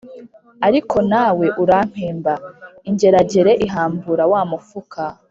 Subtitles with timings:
[0.67, 2.33] Ariko nawe urampemba!”
[2.89, 5.03] Ingeragere ihambura wa mufuka